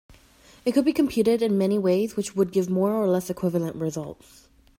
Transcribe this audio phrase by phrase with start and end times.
[0.65, 4.47] It could be computed in many ways which would give more or less equivalent results.